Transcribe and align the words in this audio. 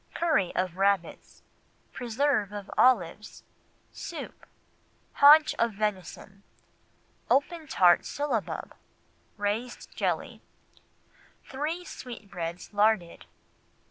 Curry 0.15 0.51
of 0.55 0.77
Rabbits. 0.77 1.43
Preserve 1.93 2.51
of 2.51 2.71
Olives. 2.75 3.43
Soup. 3.91 4.47
Haunch 5.17 5.53
of 5.59 5.73
Venison. 5.73 6.41
Open 7.29 7.67
Tart 7.67 8.03
Syllabub. 8.03 8.73
Raised 9.37 9.95
Jelly. 9.95 10.41
Three 11.45 11.85
Sweetbreads 11.85 12.73
Larded. 12.73 13.27